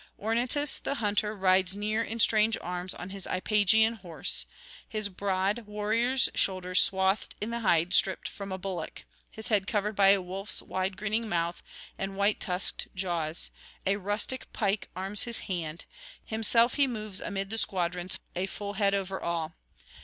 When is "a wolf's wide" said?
10.07-10.97